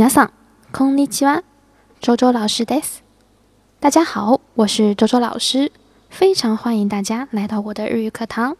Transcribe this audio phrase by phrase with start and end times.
[0.00, 0.30] 皆さん、
[0.72, 1.42] こんにちは、
[2.00, 3.00] 周周老师です。
[3.80, 5.72] 大家好，我是周周老师，
[6.08, 8.56] 非常欢迎大家来到我的日语课堂。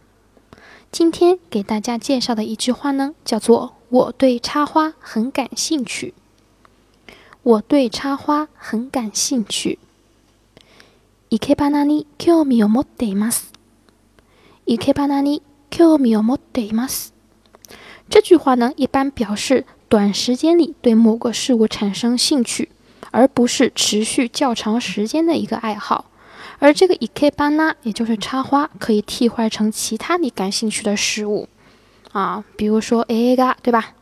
[0.91, 6.13] 今天给大家介绍的一句话呢，叫做“我对插花很感兴趣”。
[7.43, 9.79] 我对插花很感兴趣。
[11.29, 13.53] イケパナニキオミオモテます。
[14.65, 17.13] イケパナニキオミオモテます。
[18.09, 19.65] 这句话呢，一般表示。
[19.89, 22.69] 短时间里对某个事物产生兴趣，
[23.09, 26.05] 而不是持续较长时间的一个爱好。
[26.59, 31.49] 而这个いけばな，也就是插花，可以替换成其他你感兴趣的事物，
[32.11, 33.95] 啊，比如说 A A 对吧？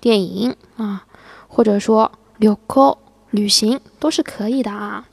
[0.00, 1.04] 电影啊，
[1.48, 2.98] 或者说旅行，
[3.32, 5.06] 旅行都是可以的啊。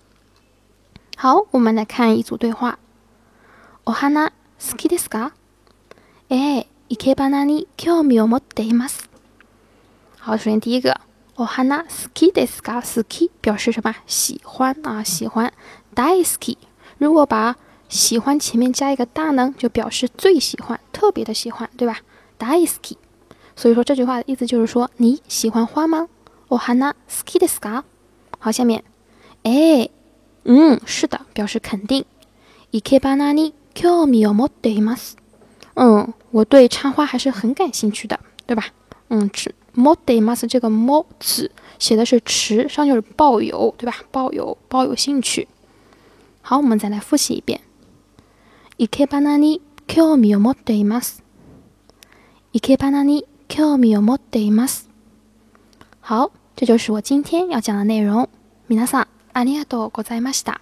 [1.18, 2.80] 好，我们来看一组对话。
[3.84, 5.32] お花好きですか？
[6.30, 9.11] え、いけばなに興味を持っています。
[10.24, 10.96] 好，首先第一个
[11.34, 13.96] ，o h a i はな好きですか？k i 表示什么？
[14.06, 15.52] 喜欢啊，喜欢。
[15.96, 16.58] 大 k i
[17.00, 17.56] 如果把
[17.90, 21.98] 喜欢前面加一个大呢，就表示最喜欢，特别的喜欢，对吧？
[22.38, 22.68] 大 k i
[23.56, 26.08] 所以说这句话的意思就是说你喜欢花吗
[26.50, 27.82] ？o h a k i な好きですか？
[28.38, 28.84] 好，下面，
[29.42, 29.90] 哎，
[30.44, 32.06] 嗯，是的，表示肯定。
[32.70, 35.16] イケバナに興味を持っています。
[35.74, 38.66] 嗯，我对插花还是很感兴趣的，对吧？
[39.10, 39.56] 嗯，是。
[39.76, 43.94] o d デ m ま s 这个 mo 字写的是持，上就是抱有，对吧？
[44.12, 45.48] 抱有抱有兴趣。
[46.42, 47.62] 好，我们再来复习一遍。
[48.78, 51.24] いけばなに興味を持っています。
[52.54, 54.90] いけばなに興味を持っています。
[56.02, 58.28] 好，这就是我今天要讲的内容。
[58.68, 60.62] 皆さん、ありがとうございました。